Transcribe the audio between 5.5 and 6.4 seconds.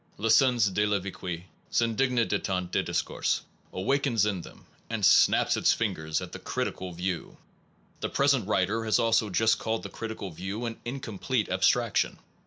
its fingers at the